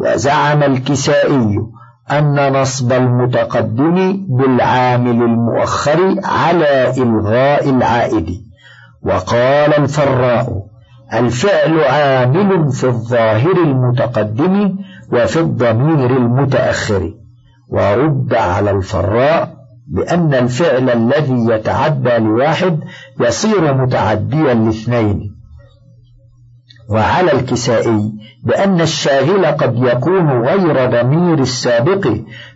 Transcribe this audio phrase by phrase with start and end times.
[0.00, 1.58] وزعم الكسائي
[2.10, 8.28] أن نصب المتقدم بالعامل المؤخر على إلغاء العائد.
[9.02, 10.66] وقال الفراء
[11.14, 14.76] الفعل عامل في الظاهر المتقدم
[15.12, 17.14] وفي الضمير المتأخر.
[17.68, 19.54] ورد على الفراء
[19.88, 22.80] بأن الفعل الذي يتعدى لواحد
[23.20, 25.29] يصير متعديا لاثنين.
[26.90, 28.12] وعلى الكسائي
[28.44, 32.08] بأن الشاغل قد يكون غير ضمير السابق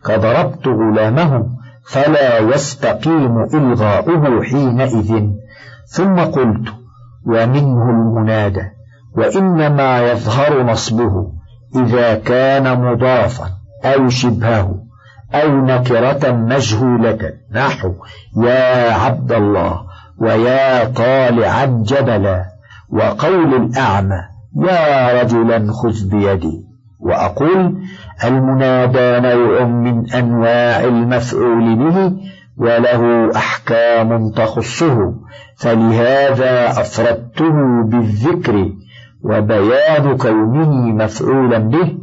[0.04, 1.46] كضربت غلامه
[1.86, 5.28] فلا يستقيم إلغاؤه حينئذ.
[5.86, 6.68] ثم قلت
[7.26, 8.62] ومنه المنادى
[9.16, 11.32] وإنما يظهر نصبه
[11.76, 13.50] إذا كان مضافا
[13.84, 14.74] أو شبهه
[15.34, 17.32] أو نكرة مجهولة.
[17.52, 17.92] نحو
[18.44, 19.80] يا عبد الله
[20.18, 22.53] ويا طالعا جبلا.
[22.90, 24.20] وقول الأعمى
[24.56, 26.64] يا رجلا خذ بيدي.
[27.00, 27.82] وأقول
[28.24, 32.16] المنادى نوع من أنواع المفعول به
[32.56, 35.14] وله أحكام تخصه
[35.56, 38.72] فلهذا أفردته بالذكر
[39.22, 40.70] وبيان كونه
[41.04, 41.98] مفعولا به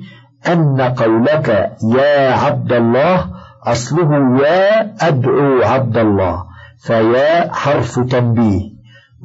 [0.48, 3.26] أن قولك يا عبد الله
[3.64, 6.44] أصله يا أدعو عبد الله
[6.80, 8.71] فيا حرف تنبيه.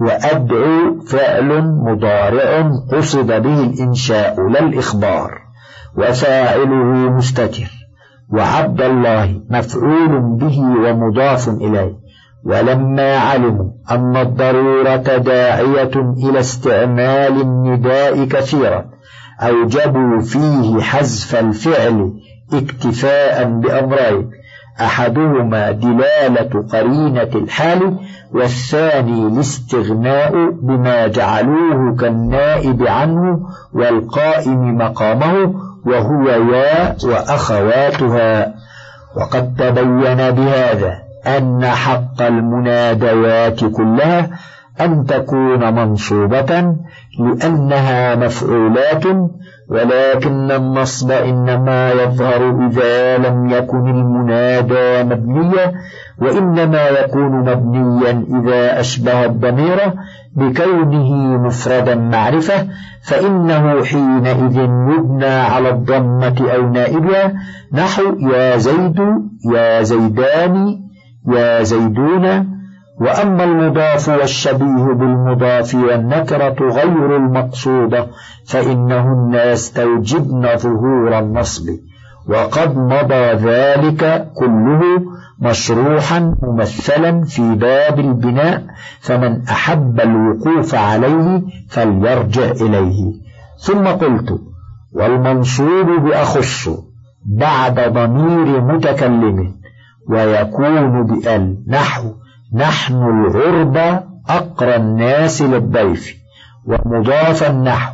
[0.01, 5.31] وأدعو فعل مضارع قصد به الإنشاء لا الإخبار
[5.99, 7.71] وفاعله مستتر
[8.33, 12.07] وعبد الله مفعول به ومضاف إليه
[12.45, 15.91] ولما علموا أن الضرورة داعية
[16.25, 18.85] إلى استعمال النداء كثيرا
[19.41, 22.13] أوجبوا فيه حذف الفعل
[22.53, 24.31] اكتفاء بأمرين
[24.81, 27.99] أحدهما دلالة قرينة الحال
[28.37, 33.41] والثاني الاستغناء بما جعلوه كالنائب عنه
[33.73, 35.55] والقائم مقامه
[35.87, 38.55] وهو يا وأخواتها.
[39.17, 40.93] وقد تبين بهذا
[41.27, 44.31] أن حق المناديات كلها
[44.81, 46.77] أن تكون منصوبة
[47.19, 49.05] لأنها مفعولات
[49.69, 55.73] ولكن النصب إنما يظهر إذا لم يكن المنادى مبنيا
[56.19, 59.79] وإنما يكون مبنيا إذا أشبه الضمير
[60.37, 62.67] بكونه مفردا معرفة
[63.03, 67.33] فإنه حينئذ يبنى على الضمة أو نائبها.
[67.73, 69.01] نحو يا زيد
[69.55, 70.79] يا زيدان
[71.29, 72.56] يا زيدون.
[73.01, 78.07] وأما المضاف والشبيه بالمضاف والنكرة غير المقصودة
[78.47, 81.69] فإنهن يستوجبن ظهور النصب.
[82.29, 84.81] وقد مضى ذلك كله
[85.41, 88.67] مشروحا ممثلا في باب البناء
[89.01, 93.13] فمن أحب الوقوف عليه فليرجع إليه.
[93.59, 94.41] ثم قلت
[94.93, 96.69] والمنصوب بأخص
[97.27, 99.55] بعد ضمير متكلم
[100.09, 102.13] ويكون بأل نحو
[102.55, 106.17] نحن الغربة أقرى الناس للضيف
[106.67, 107.93] ومضافا نحو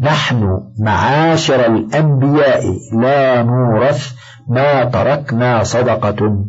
[0.00, 4.12] نحن معاشر الأنبياء لا نورث
[4.48, 6.44] ما تركنا صدقة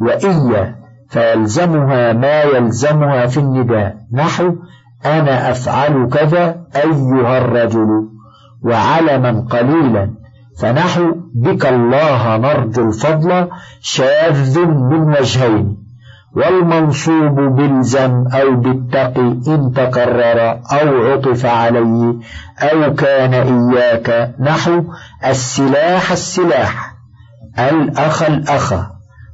[0.00, 0.74] وإيا
[1.08, 4.54] فيلزمها ما يلزمها في النداء نحو
[5.04, 8.08] أنا أفعل كذا أيها الرجل
[8.62, 10.10] وعلما قليلا
[10.58, 13.48] فنحو بك الله نرجو الفضل
[13.80, 15.89] شاذ من وجهين.
[16.36, 22.14] والمنصوب بالزم أو بالتقي إن تكرر أو عطف عليه
[22.58, 24.84] أو كان إياك نحو
[25.26, 26.94] السلاح السلاح
[27.58, 28.74] الأخ الأخ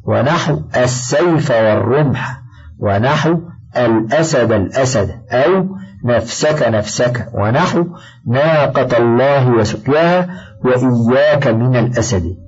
[0.05, 2.41] ونحو السيف والرمح
[2.79, 3.41] ونحو
[3.77, 5.67] الأسد الأسد أو
[6.05, 7.85] نفسك نفسك ونحو
[8.27, 10.29] ناقة الله وسقياها
[10.65, 12.46] وإياك من الأسد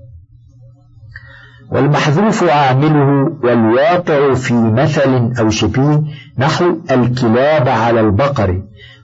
[1.72, 6.02] والمحذوف عامله والواقع في مثل أو شبيه
[6.38, 8.62] نحو الكلاب على البقر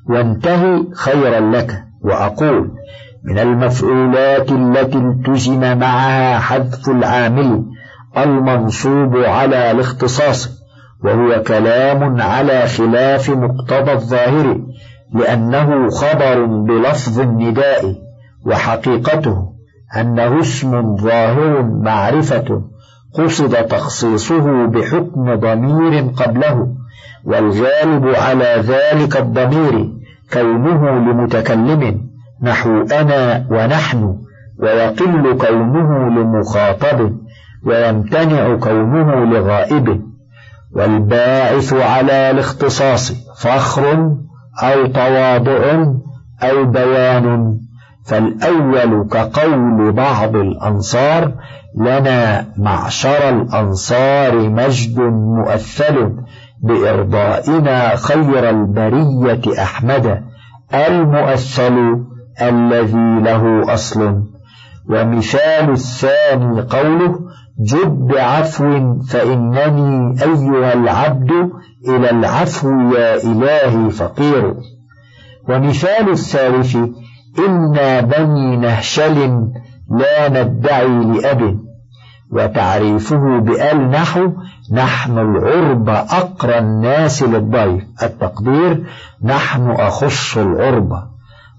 [0.08, 1.84] وانتهي خيرا لك.
[2.04, 2.70] وأقول
[3.24, 7.64] من المفعولات التي التزم معها حذف العامل
[8.16, 10.48] المنصوب على الاختصاص
[11.04, 14.60] وهو كلام على خلاف مقتضى الظاهر
[15.14, 17.94] لأنه خبر بلفظ النداء
[18.46, 19.53] وحقيقته
[20.00, 22.62] أنه اسم ظاهر معرفة
[23.14, 26.68] قصد تخصيصه بحكم ضمير قبله
[27.24, 29.90] والغالب على ذلك الضمير
[30.32, 32.00] كونه لمتكلم
[32.42, 34.18] نحو أنا ونحن
[34.58, 37.16] ويقل كونه لمخاطب
[37.66, 40.00] ويمتنع كونه لغائب
[40.72, 44.16] والباعث على الاختصاص فخر
[44.62, 45.84] أو تواضع
[46.42, 47.63] أو بيان.
[48.04, 51.34] فالأول كقول بعض الأنصار
[51.76, 56.12] لنا معشر الأنصار مجد مؤثل
[56.62, 60.22] بإرضائنا خير البرية أحمد
[60.74, 62.04] المؤثل
[62.42, 64.22] الذي له أصل.
[64.90, 67.20] ومثال الثاني قوله
[67.60, 71.30] جد بعفو فإنني أيها العبد
[71.88, 74.54] إلى العفو يا إلهي فقير.
[75.48, 76.76] ومثال الثالث
[77.38, 79.48] إنا بني نهشل
[79.90, 81.58] لا ندعي لأب
[82.32, 84.32] وتعريفه بأل نحو
[84.72, 88.86] نحن العرب أقرى الناس للضيف التقدير
[89.22, 90.92] نحن أخص العرب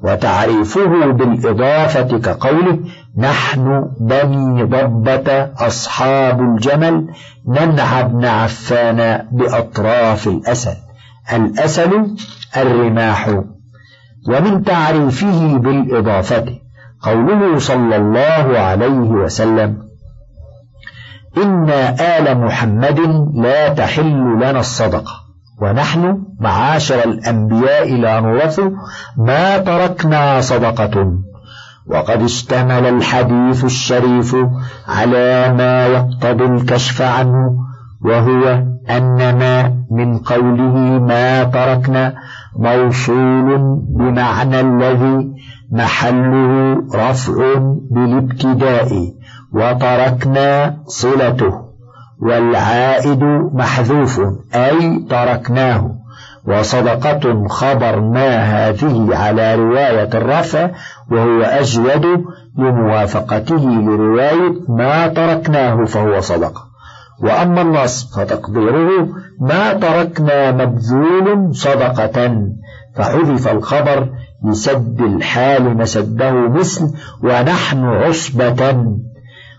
[0.04, 2.80] وتعريفه بالإضافة كقوله
[3.18, 7.08] نحن بني ضبة أصحاب الجمل
[7.48, 10.78] ننعى ابن عفان بأطراف الأسد
[11.34, 12.08] الأسد
[12.58, 13.30] الرماح
[14.30, 16.46] ومن تعريفه بالإضافة
[17.02, 19.78] قوله صلى الله عليه وسلم
[21.38, 21.70] إن
[22.00, 23.00] آل محمد
[23.36, 25.12] لا تحل لنا الصدقة
[25.62, 28.62] ونحن معاشر الأنبياء لا نورث
[29.18, 31.14] ما تركنا صدقة
[31.88, 34.36] وقد اشتمل الحديث الشريف
[34.88, 37.58] على ما يقتضي الكشف عنه
[38.02, 42.14] وهو أن ما من قوله ما تركنا
[42.56, 43.58] موصول
[43.90, 45.34] بمعنى الذي
[45.72, 47.34] محله رفع
[47.92, 49.14] بالابتداء
[49.54, 51.54] وتركنا صلته
[52.22, 53.24] والعائد
[53.54, 54.22] محذوف
[54.56, 55.96] أي تركناه.
[56.48, 60.70] وصدقة خبر ما هذه على رواية الرفع
[61.12, 62.06] وهو أجود
[62.58, 66.75] لموافقته لرواية ما تركناه فهو صدقة
[67.24, 69.08] وأما النصب فتقديره
[69.42, 72.48] ما تركنا مبذول صدقة
[72.96, 74.10] فحذف الخبر
[74.44, 78.86] لسد الحال مسده مثل ونحن عصبة.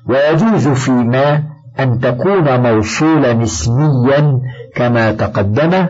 [0.08, 1.42] ويجوز فيما
[1.80, 4.40] أن تكون موصولا اسميا
[4.74, 5.86] كما تقدم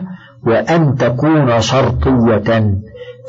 [0.47, 2.77] وأن تكون شرطية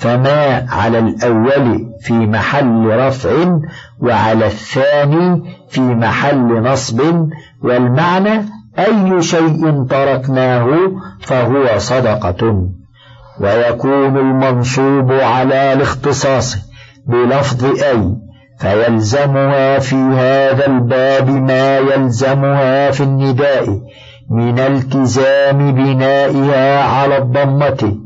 [0.01, 3.31] فما على الأول في محل رفع
[4.01, 7.01] وعلى الثاني في محل نصب
[7.63, 8.45] والمعنى
[8.79, 10.67] أي شيء تركناه
[11.21, 12.69] فهو صدقة
[13.41, 16.57] ويكون المنصوب على الاختصاص
[17.07, 18.17] بلفظ أي
[18.59, 23.81] فيلزمها في هذا الباب ما يلزمها في النداء
[24.31, 27.99] من التزام بنائها على الضمة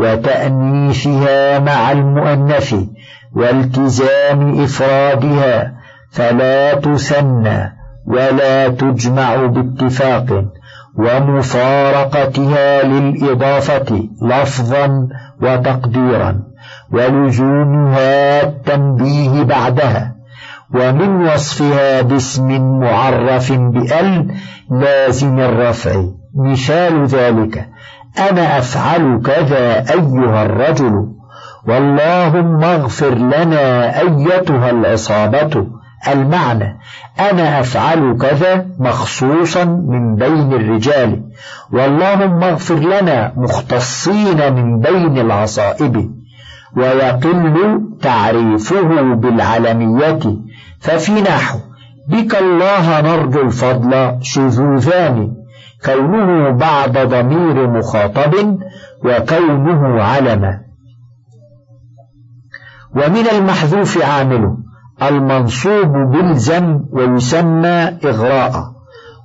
[0.00, 2.74] وتأنيثها مع المؤنث
[3.36, 5.72] والتزام إفرادها
[6.10, 7.77] فلا تثنى
[8.08, 10.44] ولا تجمع باتفاق
[10.98, 15.08] ومفارقتها للإضافة لفظا
[15.42, 16.42] وتقديرا
[16.92, 20.14] ولزومها التنبيه بعدها
[20.74, 24.34] ومن وصفها باسم معرف بأل
[24.70, 26.02] لازم الرفع.
[26.34, 27.68] مثال ذلك
[28.30, 31.06] أنا أفعل كذا أيها الرجل
[31.68, 35.77] واللهم اغفر لنا أيتها العصابة.
[36.08, 36.78] المعنى.
[37.20, 41.22] أنا أفعل كذا مخصوصا من بين الرجال.
[41.72, 46.10] واللهم اغفر لنا مختصين من بين العصائب.
[46.76, 50.20] ويقل تعريفه بالعلمية
[50.80, 51.58] ففي نحو
[52.08, 55.34] بك الله نرجو الفضل شذوذان.
[55.84, 58.58] كونه بعد ضمير مخاطب
[59.04, 60.60] وكونه علما.
[62.96, 64.67] ومن المحذوف عامله
[65.02, 68.72] المنصوب بالزم ويسمى إغراء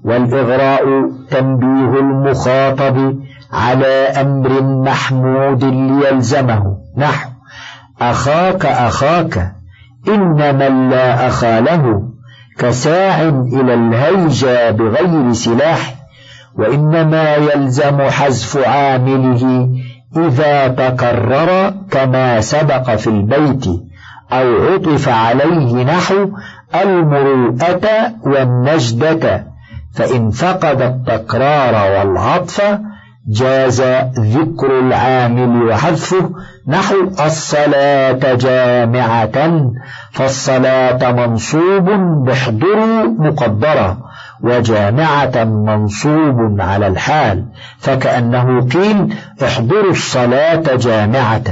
[0.04, 0.84] والإغراء
[1.30, 3.16] تنبيه المخاطب
[3.54, 6.78] على أمر محمود ليلزمه.
[6.98, 7.30] نحو
[8.02, 9.54] أخاك أخاك
[10.08, 12.04] إن من لا أخا له
[12.60, 13.22] كساع
[13.54, 15.96] إلى الهيجا بغير سلاح
[16.56, 19.70] وإنما يلزم حذف عامله
[20.18, 23.66] إذا تكرر كما سبق في البيت.
[24.40, 26.30] أو عطف عليه نحو
[26.76, 29.46] المروءة والنجدة
[29.96, 32.80] فإن فقد التكرار والعطف
[33.28, 33.82] جاز
[34.20, 36.30] ذكر العامل وحذفه
[36.68, 39.62] نحو الصلاة جامعة
[40.12, 41.90] فالصلاة منصوب
[42.26, 43.98] بحضر مقدرة
[44.44, 47.46] وجامعة منصوب على الحال
[47.78, 49.14] فكأنه قيل
[49.44, 51.44] احضروا الصلاة جامعة.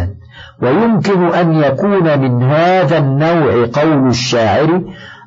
[0.61, 4.81] ويمكن أن يكون من هذا النوع قول الشاعر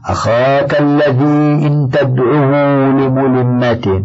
[0.06, 2.52] أخاك الذي إن تدعه
[2.90, 4.04] لملمة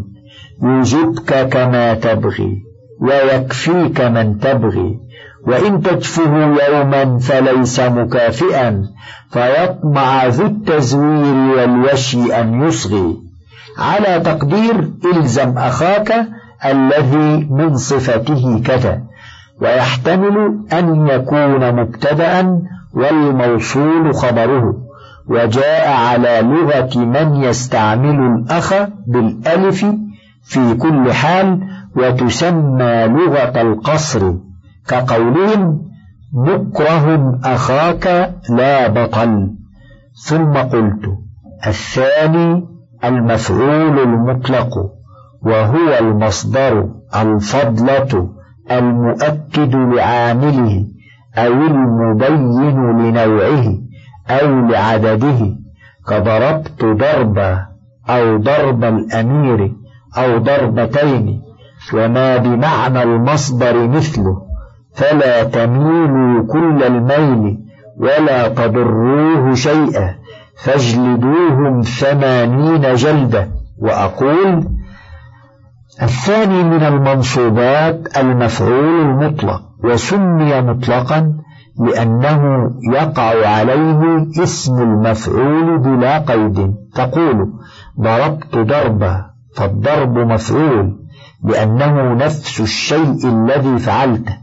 [0.63, 2.63] يجبك كما تبغي
[3.01, 4.99] ويكفيك من تبغي
[5.47, 6.35] وإن تجفه
[6.69, 8.83] يوما فليس مكافئا
[9.31, 13.17] فيطمع ذو التزوير والوشي أن يصغي.
[13.77, 16.27] على تقدير إلزم أخاك
[16.65, 19.08] الذي من صفته كذا.
[19.61, 22.61] ويحتمل أن يكون مبتدأ
[22.93, 24.89] والموصول خبره
[25.27, 28.73] وجاء على لغة من يستعمل الأخ
[29.07, 29.85] بالألف
[30.43, 31.59] في كل حال
[31.95, 34.33] وتسمى لغة القصر
[34.87, 35.89] كقولهم
[36.33, 39.49] مكره أخاك لا بطل.
[40.25, 41.17] ثم قلت
[41.67, 42.67] الثاني
[43.03, 44.69] المفعول المطلق
[45.41, 48.29] وهو المصدر الفضلة.
[48.71, 50.85] المؤكد لعامله
[51.37, 53.65] أو المبين لنوعه
[54.29, 55.55] أو لعدده.
[56.07, 57.65] كضربت ضربا
[58.09, 59.71] أو ضرب الأمير
[60.17, 61.41] أو ضربتين.
[61.93, 64.41] وما بمعنى المصدر مثله.
[64.95, 67.57] فلا تميلوا كل الميل
[67.97, 70.15] ولا تضروه شيئا.
[70.63, 73.47] فاجلدوهم ثمانين جلدة.
[73.81, 74.78] وأقول
[76.01, 81.33] الثاني من المنصوبات المفعول المطلق وسمي مطلقا
[81.79, 86.75] لأنه يقع عليه اسم المفعول بلا قيد.
[86.95, 87.53] تقول
[87.99, 89.25] ضربت ضربا
[89.55, 90.99] فالضرب مفعول
[91.43, 94.37] لأنه نفس الشيء الذي فعلته.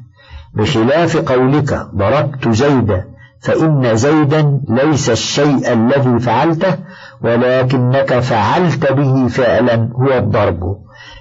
[0.55, 3.05] بخلاف قولك ضربت زيدا
[3.43, 6.75] فإن زيدا ليس الشيء الذي فعلته
[7.23, 10.77] ولكنك فعلت به فعلا هو الضرب.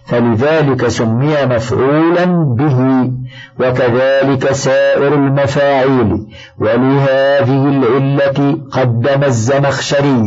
[0.05, 2.25] فلذلك سمي مفعولا
[2.57, 3.11] به
[3.59, 6.27] وكذلك سائر المفاعيل.
[6.59, 10.21] ولهذه العلة قدم الزمخشري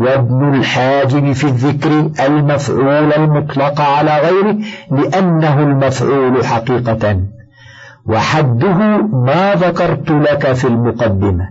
[0.00, 4.56] وابن الحاجب في الذكر المفعول المطلق على غيره
[4.90, 7.20] لأنه المفعول حقيقة.
[8.06, 8.78] وحده
[9.26, 11.48] ما ذكرت لك في المقدمة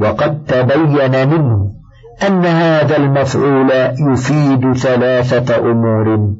[0.00, 1.72] وقد تبين منه
[2.26, 3.70] أن هذا المفعول
[4.12, 6.34] يفيد ثلاثة أمور.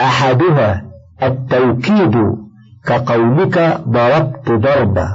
[0.00, 0.82] أحدها
[1.22, 2.16] التوكيد
[2.86, 5.08] كقولك ضربت ضربا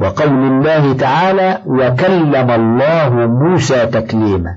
[0.00, 4.50] وقول الله تعالى وكلم الله موسى تكليما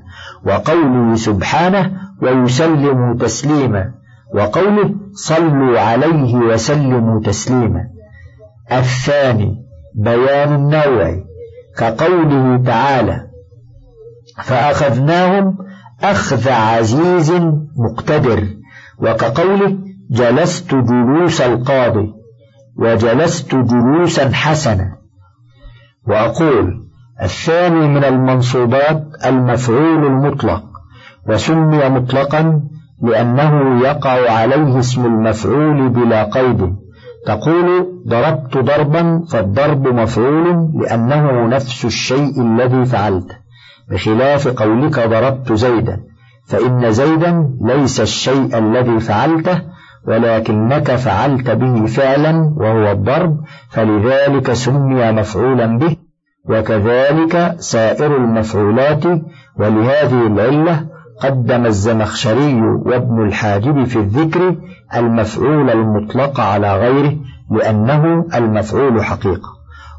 [0.45, 3.91] وقوله سبحانه ويسلم تسليما
[4.35, 7.96] وقوله صلوا عليه وسلموا تسليما
[8.71, 11.23] الثاني بيان النوع
[11.77, 13.27] كقوله تعالى
[14.43, 15.57] فأخذناهم
[16.03, 17.31] أخذ عزيز
[17.77, 18.43] مقتدر
[18.99, 19.77] وكقوله
[20.11, 22.13] جلست جلوس القاضي
[22.77, 24.97] وجلست جلوسا حسنا.
[26.07, 26.87] وأقول
[27.23, 30.63] الثاني من المنصوبات المفعول المطلق
[31.29, 32.61] وسمي مطلقا
[33.01, 36.75] لأنه يقع عليه اسم المفعول بلا قيد.
[37.27, 37.67] تقول
[38.07, 43.35] ضربت ضربا فالضرب مفعول لأنه نفس الشيء الذي فعلته
[43.91, 45.99] بخلاف قولك ضربت زيدا
[46.47, 49.61] فإن زيدا ليس الشيء الذي فعلته
[50.07, 53.37] ولكنك فعلت به فعلا وهو الضرب
[53.69, 55.95] فلذلك سمي مفعولا به
[56.49, 59.03] وكذلك سائر المفعولات
[59.59, 60.85] ولهذه العلة
[61.23, 64.55] قدم الزمخشري وابن الحاجب في الذكر
[64.95, 67.15] المفعول المطلق على غيره
[67.51, 69.49] لأنه المفعول حقيقة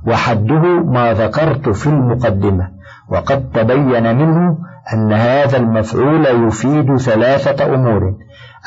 [0.06, 2.68] وحده ما ذكرت في المقدمة
[3.10, 4.58] وقد تبين منه
[4.94, 8.14] أن هذا المفعول يفيد ثلاثة أمور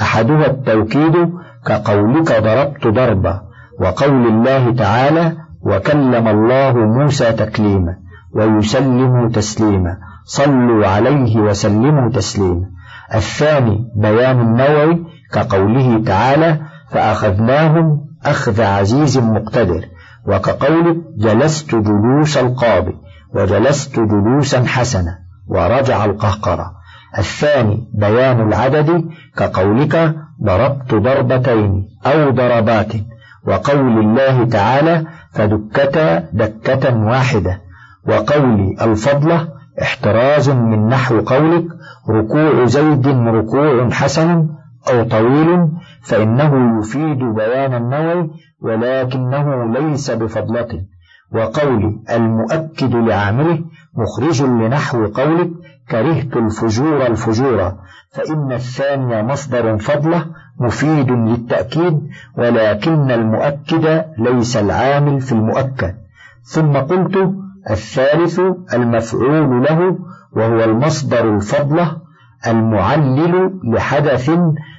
[0.02, 1.30] أحدها التوكيد
[1.66, 3.42] كقولك ضربت ضربا
[3.80, 7.96] وقول الله تعالى وكلم الله موسى تكليما
[8.36, 9.98] ويسلم تسليما
[10.38, 12.66] صلوا عليه وسلموا تسليما.
[13.16, 15.00] الثاني بيان النوع
[15.34, 16.60] كقوله تعالى
[16.90, 17.86] فأخذناهم
[18.26, 19.86] أخذ عزيز مقتدر
[20.28, 22.94] وكقوله جلست جلوس القاضي
[23.36, 26.72] وجلست جلوسا حسنا ورجع القهقرة.
[27.18, 29.04] الثاني بيان العدد
[29.38, 32.94] كقولك ضربت ضربتين أو ضربات
[33.48, 37.62] وقول الله تعالى فدكتا دكة واحدة
[38.08, 41.66] وقول الفضلة احتراز من نحو قولك
[42.10, 44.50] ركوع زيد ركوع حسن
[44.90, 45.68] أو طويل
[46.02, 48.28] فإنه يفيد بيان النوع
[48.62, 50.82] ولكنه ليس بفضلة
[51.32, 53.60] وقول المؤكد لعامله
[53.94, 55.50] مخرج لنحو قولك
[55.92, 57.74] كرهت الفجور الفجور
[58.12, 60.26] فإن الثاني مصدر فضله
[60.60, 65.96] مفيد للتأكيد ولكن المؤكد ليس العامل في المؤكد.
[66.44, 67.34] ثم قلت
[67.70, 68.40] الثالث
[68.74, 69.98] المفعول له
[70.32, 71.98] وهو المصدر الفضلة
[72.48, 74.32] المعلل لحدث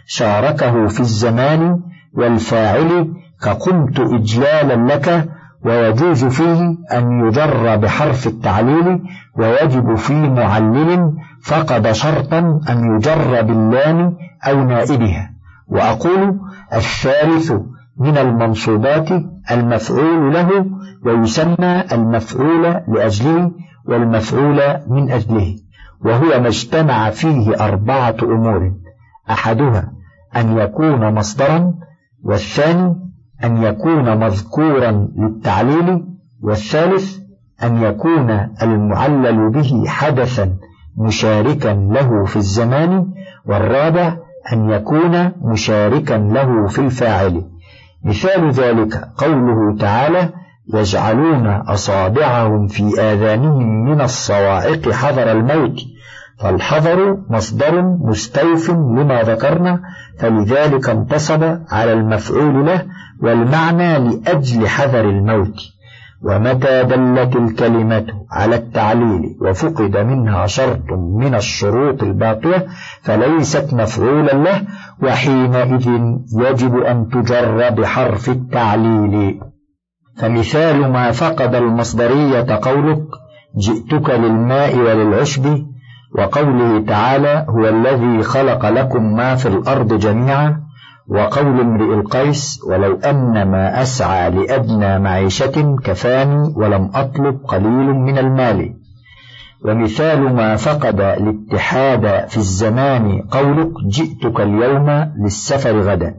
[0.07, 1.81] شاركه في الزمان
[2.15, 3.09] والفاعل
[3.43, 5.29] كقمت إجلالا لك
[5.65, 9.03] ويجوز فيه أن يجر بحرف التعليل
[9.37, 11.13] ويجب في معلل
[11.43, 14.17] فقد شرطا أن يجر باللام
[14.49, 15.31] أو نائبها.
[15.69, 16.41] وأقول
[16.75, 17.53] الثالث
[18.03, 19.09] من المنصوبات
[19.51, 20.67] المفعول له
[21.05, 23.51] ويسمى المفعول لأجله
[23.89, 25.57] والمفعول من أجله
[26.05, 28.73] وهو ما اجتمع فيه أربعة أمور
[29.31, 29.93] أحدها
[30.37, 31.75] أن يكون مصدرا
[32.25, 32.97] والثاني
[33.45, 36.05] أن يكون مذكورا للتعليل
[36.43, 37.19] والثالث
[37.63, 38.31] أن يكون
[38.63, 40.57] المعلل به حدثا
[40.99, 43.07] مشاركا له في الزمان
[43.47, 44.17] والرابع
[44.53, 47.52] أن يكون مشاركا له في الفاعل.
[48.05, 50.29] مثال ذلك قوله تعالى
[50.75, 55.77] يجعلون أصابعهم في آذانهم من الصواعق حذر الموت
[56.41, 59.81] فالحذر مصدر مستوف لما ذكرنا
[60.19, 62.87] فلذلك انتصب على المفعول له
[63.23, 65.57] والمعنى لأجل حذر الموت.
[66.25, 72.67] ومتى دلت الكلمة على التعليل وفقد منها شرط من الشروط الباقية
[73.03, 74.63] فليست مفعولا له
[75.03, 75.89] وحينئذ
[76.39, 79.41] يجب أن تجر بحرف التعليل.
[80.19, 83.05] فمثال ما فقد المصدرية قولك
[83.59, 85.67] جئتك للماء وللعشب
[86.19, 90.62] وقوله تعالى هو الذي خلق لكم ما في الأرض جميعا.
[91.09, 98.75] وقول امرئ القيس ولو أن ما أسعى لأدنى معيشة كفاني ولم أطلب قليل من المال.
[99.65, 104.91] ومثال ما فقد الاتحاد في الزمان قولك جئتك اليوم
[105.25, 106.15] للسفر غدا.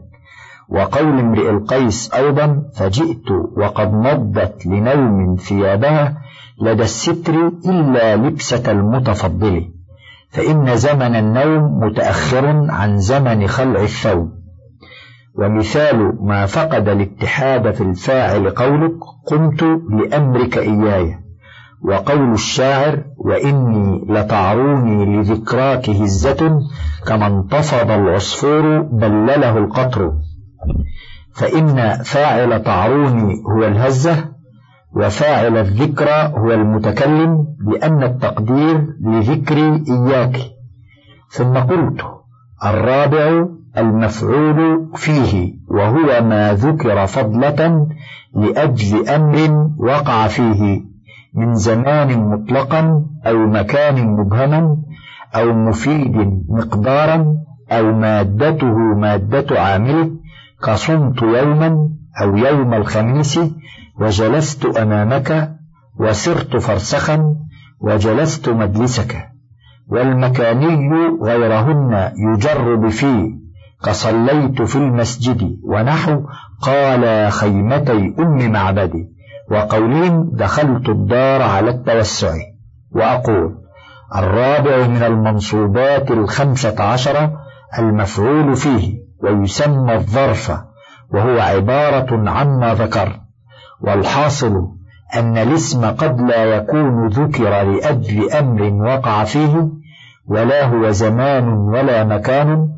[0.68, 6.16] وقول امرئ القيس أيضا فجئت وقد مضت لنوم ثيابها
[6.62, 9.70] لدى الستر إلا لبسة المتفضل.
[10.30, 14.43] فإن زمن النوم متأخر عن زمن خلع الثوب.
[15.38, 18.94] ومثال ما فقد الاتحاد في الفاعل قولك
[19.26, 21.18] قمت لأمرك إياي.
[21.82, 26.58] وقول الشاعر وإني لتعروني لذكراك هزة
[27.06, 30.12] كما انتفض العصفور بلله القطر.
[31.34, 34.34] فإن فاعل تعروني هو الهزة
[34.96, 40.36] وفاعل الذكرى هو المتكلم لأن التقدير لذكري إياك.
[41.28, 42.00] ثم قلت
[42.64, 43.46] الرابع
[43.78, 47.86] المفعول فيه وهو ما ذكر فضلة
[48.34, 50.82] لأجل أمر وقع فيه
[51.34, 54.76] من زمان مطلقا أو مكان مبهما
[55.34, 57.36] أو مفيد مقدارا
[57.72, 60.10] أو مادته مادة عامله
[60.64, 61.88] كصمت يوما
[62.22, 63.40] أو يوم الخميس
[64.00, 65.56] وجلست أمامك
[66.00, 67.34] وسرت فرسخا
[67.80, 69.28] وجلست مجلسك
[69.88, 70.90] والمكاني
[71.22, 73.43] غيرهن يجر بفي
[73.84, 76.20] كصليت في المسجد ونحو
[76.62, 79.14] قال خيمتي أم معبدي
[79.50, 82.34] وقولين دخلت الدار على التوسع
[82.92, 83.58] وأقول
[84.16, 87.32] الرابع من المنصوبات الخمسة عشرة
[87.78, 90.52] المفعول فيه ويسمى الظرف
[91.14, 93.20] وهو عبارة عما ذكر
[93.80, 94.54] والحاصل
[95.14, 99.68] أن الاسم قد لا يكون ذكر لأجل أمر وقع فيه
[100.26, 102.68] ولا هو زمان ولا مكان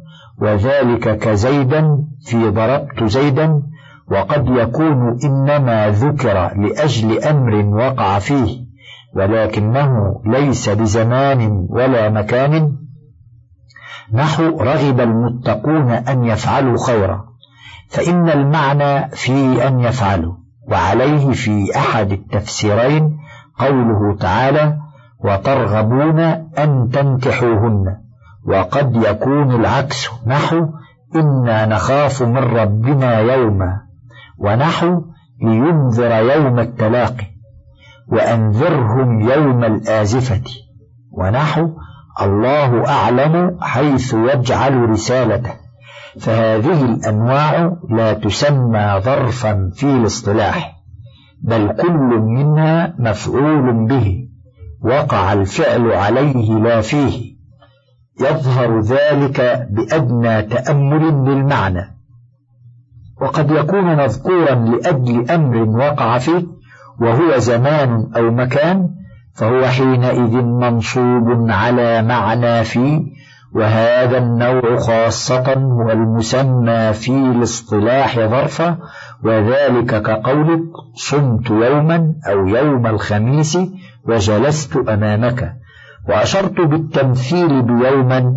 [0.41, 3.63] وذلك كزيدا في ضربت زيدا
[4.11, 8.67] وقد يكون إنما ذكر لأجل أمر وقع فيه
[9.17, 12.77] ولكنه ليس بزمان ولا مكان.
[14.13, 17.25] نحو رغب المتقون أن يفعلوا خيرا
[17.89, 20.35] فإن المعنى في أن يفعلوا
[20.69, 23.19] وعليه في أحد التفسيرين
[23.59, 24.79] قوله تعالى
[25.25, 26.21] وترغبون
[26.59, 28.06] أن تنكحوهن
[28.47, 30.09] وقد يكون العكس.
[30.27, 30.67] نحو
[31.15, 33.81] إنا نخاف من ربنا يوما.
[34.39, 35.03] ونحو
[35.43, 37.27] لينذر يوم التلاقي.
[38.09, 40.43] وأنذرهم يوم الآزفة.
[41.13, 41.69] ونحو
[42.23, 45.53] الله أعلم حيث يجعل رسالته.
[46.21, 50.77] فهذه الأنواع لا تسمى ظرفا في الاصطلاح
[51.43, 54.29] بل كل منها مفعول به.
[54.83, 57.36] وقع الفعل عليه لا فيه.
[58.21, 61.97] يظهر ذلك بأدنى تأمل للمعنى.
[63.21, 66.47] وقد يكون مذكورا لأجل أمر وقع فيه
[67.01, 68.91] وهو زمان أو مكان
[69.35, 73.01] فهو حينئذ منصوب على معنى فيه
[73.55, 78.79] وهذا النوع خاصة هو المسمى في الاصطلاح ظرفا
[79.25, 80.63] وذلك كقولك
[80.95, 83.59] صمت يوما أو يوم الخميس
[84.09, 85.57] وجلست أمامك
[86.09, 88.35] وأشرت بالتمثيل بيوما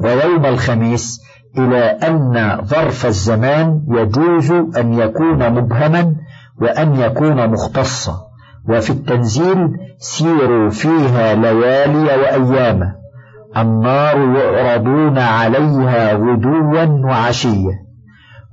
[0.00, 1.20] ويوم الخميس
[1.58, 6.14] إلى أن ظرف الزمان يجوز أن يكون مبهما
[6.60, 8.14] وأن يكون مختصا.
[8.68, 12.94] وفي التنزيل سيروا فيها ليالي وأياما.
[13.56, 17.78] النار يعرضون عليها غدوا وعشيا.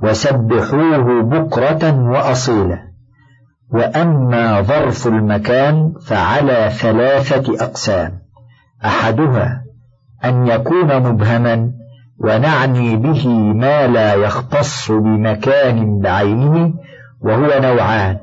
[0.04, 2.87] وسبحوه بكرة وأصيلا.
[3.70, 8.20] وأما ظرف المكان فعلى ثلاثة أقسام.
[8.86, 9.64] أحدها
[10.26, 11.72] أن يكون مبهما
[12.20, 16.74] ونعني به ما لا يختص بمكان بعينه
[17.22, 18.18] وهو نوعان.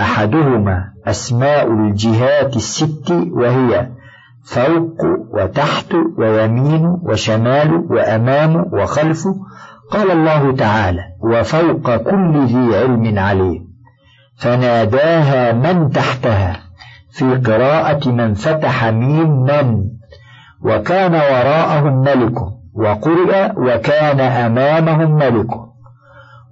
[0.00, 3.88] أحدهما أسماء الجهات الست وهي
[4.44, 9.24] فوق وتحت ويمين وشمال وأمام وخلف.
[9.90, 13.73] قال الله تعالى وفوق كل ذي علم عليم
[14.36, 16.56] فناداها من تحتها
[17.10, 19.84] في قراءة من فتح ميم من
[20.62, 22.34] وكان وراءهم ملك
[22.74, 25.50] وقرئ وكان أمامهم ملك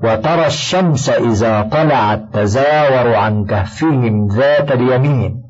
[0.03, 5.43] وترى الشمس إذا طلعت تزاور عن كهفهم ذات اليمين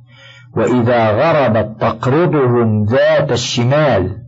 [0.56, 4.18] وإذا غربت تقرضهم ذات الشمال.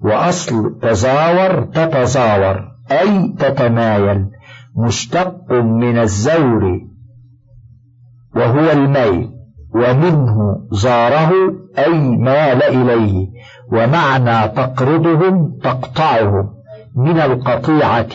[0.00, 4.26] وأصل تزاور تتزاور أي تتمايل
[4.76, 6.80] مشتق من الزور.
[8.36, 9.30] وهو الميل
[9.74, 10.36] ومنه
[10.72, 11.32] زاره
[11.78, 13.26] أي مال إليه
[13.72, 16.50] ومعنى تقرضهم تقطعهم
[16.96, 18.06] من القطيعة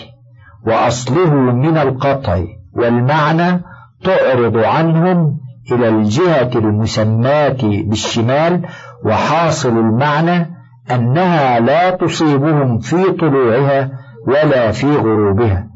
[0.68, 3.62] وأصله من القطع والمعنى
[4.04, 5.40] تعرض عنهم
[5.72, 8.66] إلى الجهة المسماة بالشمال
[9.06, 10.56] وحاصل المعنى
[10.92, 13.92] أنها لا تصيبهم في طلوعها
[14.28, 15.68] ولا في غروبها.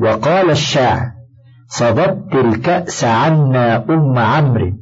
[0.00, 1.19] وقال الشاعر
[1.70, 4.72] صددت الكأس عنا أم عمرو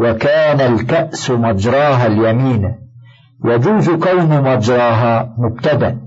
[0.00, 2.74] وكان الكأس مجراها اليمين
[3.44, 5.98] يجوز كون مجراها مبتدأ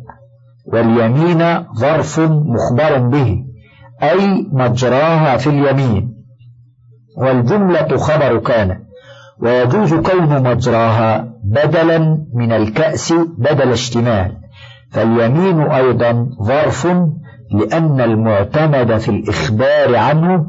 [0.74, 3.46] واليمين ظرف مخبر به
[4.04, 6.16] أي مجراها في اليمين.
[7.18, 8.80] والجملة خبر كان
[9.42, 14.38] ويجوز كون مجراها بدلا من الكأس بدل اشتمال
[14.92, 16.88] فاليمين أيضا ظرف
[17.52, 20.46] لأن المعتمد في الإخبار عنه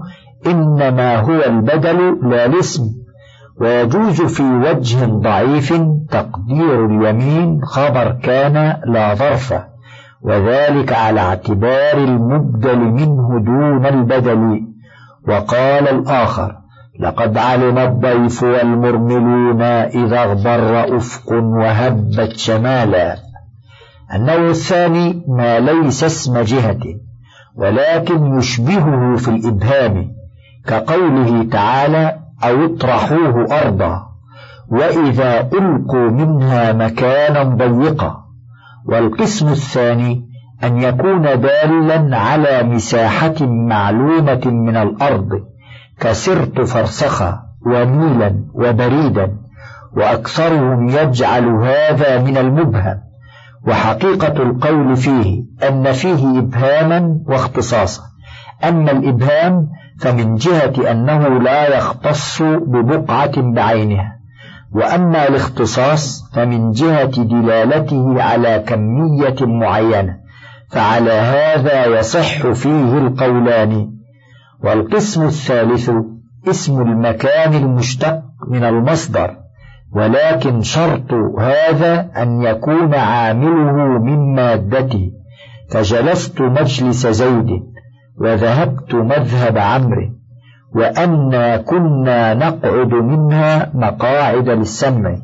[0.46, 2.82] إنما هو البدل لا الاسم
[3.61, 5.72] ويجوز في وجه ضعيف
[6.11, 9.54] تقدير اليمين خبر كان لا ظرف
[10.22, 14.66] وذلك على اعتبار المبدل منه دون البدل.
[15.28, 16.56] وقال الآخر
[17.00, 23.16] لقد علم الضيف والمرملون إذا اغبر أفق وهبت شمالا
[24.14, 26.79] النوع الثاني ما ليس اسم جهة
[27.55, 30.12] ولكن يشبهه في الإبهام
[30.66, 34.07] كقوله تعالى أو اطرحوه أرضا
[34.69, 38.25] وإذا ألقوا منها مكانا ضيقا
[38.87, 40.27] والقسم الثاني
[40.64, 45.29] أن يكون دالا على مساحة معلومة من الأرض
[46.01, 49.37] كسرت فرسخا وميلا وبريدا
[49.97, 53.06] وأكثرهم يجعل هذا من المبهم.
[53.66, 58.02] وحقيقة القول فيه أن فيه إبهاما واختصاصا.
[58.64, 59.68] أما الإبهام
[60.00, 64.16] فمن جهة أنه لا يختص ببقعة بعينها.
[64.72, 70.16] وأما الاختصاص فمن جهة دلالته على كمية معينة
[70.70, 73.90] فعلى هذا يصح فيه القولان.
[74.64, 75.90] والقسم الثالث
[76.48, 79.45] اسم المكان المشتق من المصدر.
[79.96, 85.11] ولكن شرط هذا أن يكون عامله من مادته
[85.70, 87.50] فجلست مجلس زيد
[88.20, 90.09] وذهبت مذهب عمرو
[90.74, 95.16] وأنا كنا نقعد منها مقاعد للسمع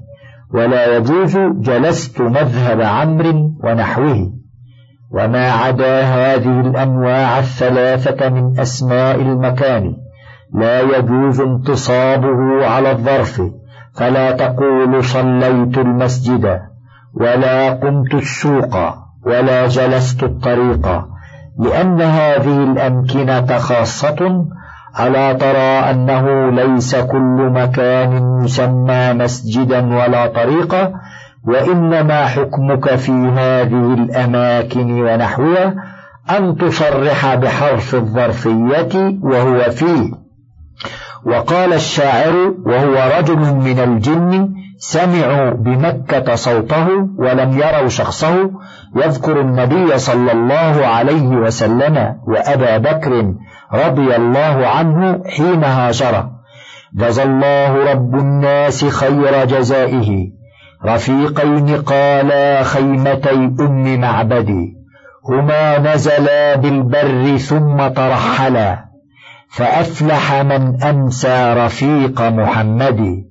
[0.54, 4.32] ولا يجوز جلست مذهب عمرو ونحوه.
[5.10, 9.96] وما عدا هذه الأنواع الثلاثة من أسماء المكان
[10.54, 13.42] لا يجوز انتصابه على الظرف.
[13.94, 16.60] فلا تقول صليت المسجد
[17.14, 18.76] ولا قمت السوق
[19.26, 21.04] ولا جلست الطريق
[21.58, 24.46] لأن هذه الأمكنة خاصة
[25.00, 30.92] ألا ترى أنه ليس كل مكان يسمى مسجدا ولا طريقا
[31.44, 35.74] وإنما حكمك في هذه الأماكن ونحوها
[36.30, 40.10] أن تصرح بحرف الظرفية وهو فيه.
[41.26, 48.50] وقال الشاعر وهو رجل من الجن سمعوا بمكة صوته ولم يروا شخصه
[48.96, 53.34] يذكر النبي صلى الله عليه وسلم وأبا بكر
[53.72, 56.28] رضي الله عنه حين هاجر
[56.94, 60.30] جزى الله رب الناس خير جزائه.
[60.84, 64.76] رفيقين قالا خيمتي أم معبدي.
[65.30, 68.91] هما نزلا بالبر ثم ترحلا.
[69.56, 73.24] فأفلح من أمسى رفيق محمد.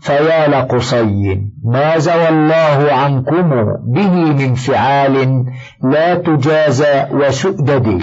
[0.00, 3.50] فيا لقصي ما زوى الله عنكم
[3.94, 5.44] به من فعال
[5.82, 8.02] لا تجازى وسؤدد.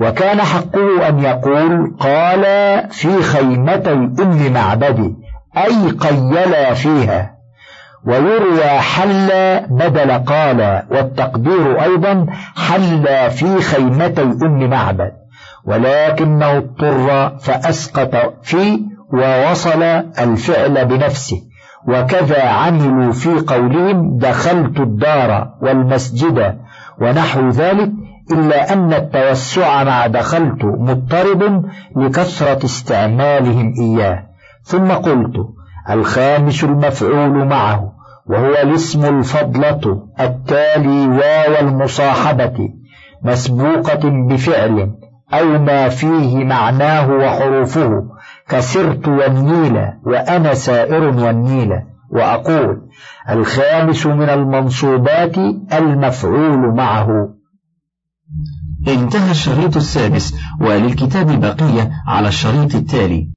[0.00, 2.44] وكان حقه أن يقول قال
[2.90, 5.14] في خيمتي أم معبد
[5.56, 7.34] أي قيلا فيها.
[8.06, 9.28] ويروى حل
[9.70, 15.21] بدل قال والتقدير أيضا حل في خيمتي أم معبد.
[15.64, 18.80] ولكنه اضطر فأسقط في
[19.12, 19.82] ووصل
[20.18, 21.42] الفعل بنفسه.
[21.88, 26.58] وكذا عملوا في قولهم دخلت الدار والمسجد
[27.00, 27.90] ونحو ذلك
[28.32, 31.64] إلا أن التوسع مع دخلت مضطرب
[31.96, 34.22] لكثرة استعمالهم إياه.
[34.62, 35.34] ثم قلت
[35.90, 37.92] الخامس المفعول معه
[38.26, 42.68] وهو الاسم الفضلة التالي واو المصاحبة
[43.22, 44.90] مسبوقة بفعل.
[45.34, 47.90] أو ما فيه معناه وحروفه
[48.48, 51.72] كسرت والنيل وأنا سائر والنيل.
[52.10, 52.88] وأقول
[53.30, 55.38] الخامس من المنصوبات
[55.72, 57.34] المفعول معه.
[58.88, 63.28] انتهى الشريط السادس وللكتاب بقية على الشريط التالي.